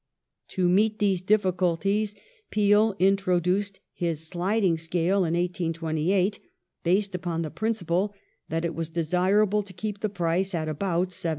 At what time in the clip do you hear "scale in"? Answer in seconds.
4.79-5.35